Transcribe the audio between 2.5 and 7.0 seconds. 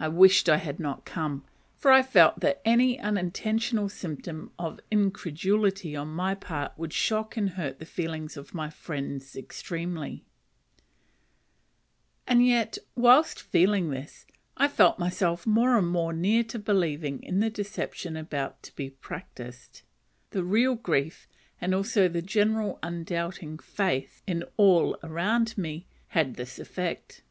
any unintentional symptom of incredulity on my part would